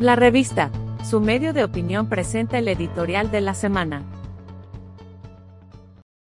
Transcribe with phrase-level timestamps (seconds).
[0.00, 0.70] La revista,
[1.08, 4.04] su medio de opinión presenta el editorial de la semana.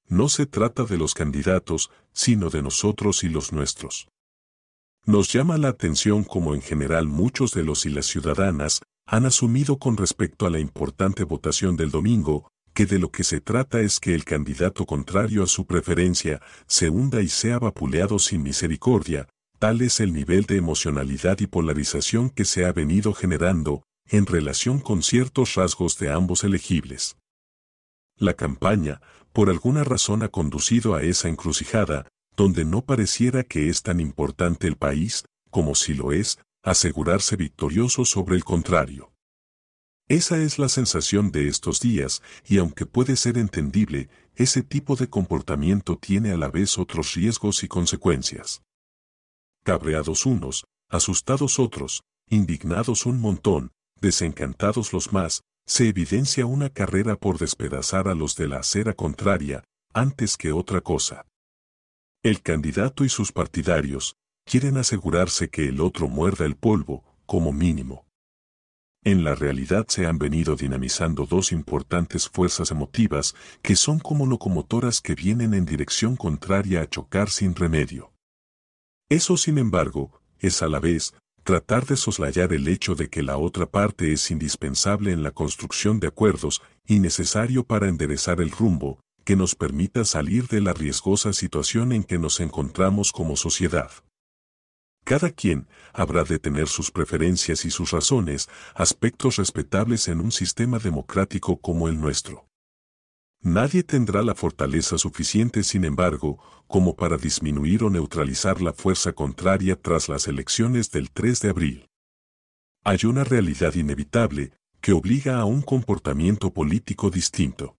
[0.09, 4.09] No se trata de los candidatos, sino de nosotros y los nuestros.
[5.07, 9.79] Nos llama la atención como en general muchos de los y las ciudadanas han asumido
[9.79, 14.01] con respecto a la importante votación del domingo, que de lo que se trata es
[14.01, 19.29] que el candidato contrario a su preferencia se hunda y sea vapuleado sin misericordia,
[19.61, 24.81] tal es el nivel de emocionalidad y polarización que se ha venido generando en relación
[24.81, 27.19] con ciertos rasgos de ambos elegibles.
[28.17, 29.03] La campaña,
[29.35, 34.67] por alguna razón ha conducido a esa encrucijada, donde no pareciera que es tan importante
[34.67, 39.13] el país, como si lo es, asegurarse victorioso sobre el contrario.
[40.09, 45.11] Esa es la sensación de estos días, y aunque puede ser entendible, ese tipo de
[45.11, 48.63] comportamiento tiene a la vez otros riesgos y consecuencias.
[49.63, 57.39] Cabreados unos, asustados otros, indignados un montón, desencantados los más, se evidencia una carrera por
[57.39, 61.27] despedazar a los de la acera contraria, antes que otra cosa.
[62.23, 68.07] El candidato y sus partidarios quieren asegurarse que el otro muerda el polvo, como mínimo.
[69.03, 75.01] En la realidad se han venido dinamizando dos importantes fuerzas emotivas que son como locomotoras
[75.01, 78.10] que vienen en dirección contraria a chocar sin remedio.
[79.11, 83.39] Eso, sin embargo, es a la vez tratar de soslayar el hecho de que la
[83.39, 89.01] otra parte es indispensable en la construcción de acuerdos y necesario para enderezar el rumbo,
[89.25, 93.91] que nos permita salir de la riesgosa situación en que nos encontramos como sociedad.
[95.05, 100.79] Cada quien habrá de tener sus preferencias y sus razones, aspectos respetables en un sistema
[100.79, 102.50] democrático como el nuestro.
[103.43, 109.81] Nadie tendrá la fortaleza suficiente, sin embargo, como para disminuir o neutralizar la fuerza contraria
[109.81, 111.89] tras las elecciones del 3 de abril.
[112.85, 117.77] Hay una realidad inevitable que obliga a un comportamiento político distinto.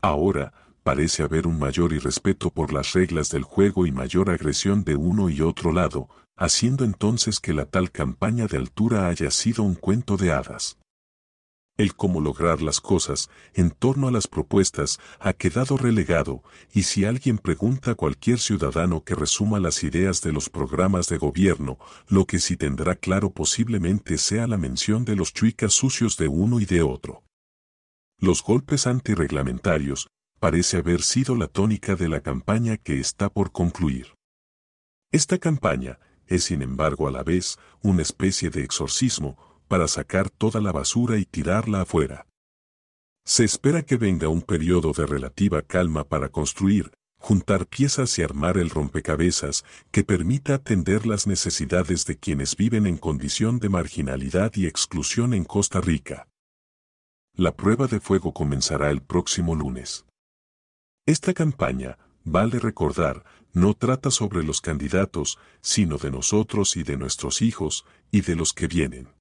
[0.00, 0.52] Ahora,
[0.84, 5.30] parece haber un mayor irrespeto por las reglas del juego y mayor agresión de uno
[5.30, 10.16] y otro lado, haciendo entonces que la tal campaña de altura haya sido un cuento
[10.16, 10.78] de hadas.
[11.80, 16.42] El cómo lograr las cosas en torno a las propuestas ha quedado relegado,
[16.74, 21.16] y si alguien pregunta a cualquier ciudadano que resuma las ideas de los programas de
[21.16, 26.28] gobierno, lo que sí tendrá claro posiblemente sea la mención de los chuicas sucios de
[26.28, 27.24] uno y de otro.
[28.18, 34.08] Los golpes antirreglamentarios parece haber sido la tónica de la campaña que está por concluir.
[35.12, 40.60] Esta campaña es sin embargo a la vez una especie de exorcismo para sacar toda
[40.60, 42.26] la basura y tirarla afuera.
[43.24, 48.58] Se espera que venga un periodo de relativa calma para construir, juntar piezas y armar
[48.58, 54.66] el rompecabezas que permita atender las necesidades de quienes viven en condición de marginalidad y
[54.66, 56.26] exclusión en Costa Rica.
[57.36, 60.04] La prueba de fuego comenzará el próximo lunes.
[61.06, 67.40] Esta campaña, vale recordar, no trata sobre los candidatos, sino de nosotros y de nuestros
[67.40, 69.19] hijos, y de los que vienen.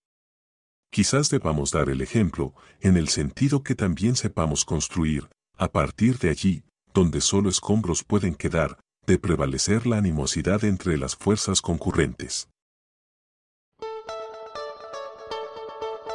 [0.92, 6.30] Quizás debamos dar el ejemplo, en el sentido que también sepamos construir, a partir de
[6.30, 6.64] allí,
[6.94, 12.50] donde solo escombros pueden quedar, de prevalecer la animosidad entre las fuerzas concurrentes.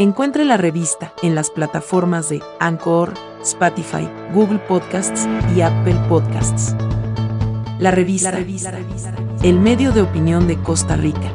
[0.01, 6.75] Encuentre la revista en las plataformas de Anchor, Spotify, Google Podcasts y Apple Podcasts.
[7.79, 8.37] La revista,
[9.45, 11.33] el medio de opinión de Costa Rica.